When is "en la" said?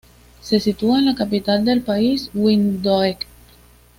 0.97-1.13